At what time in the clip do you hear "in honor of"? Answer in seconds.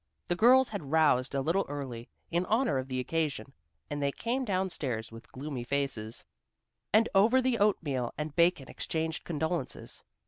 2.31-2.87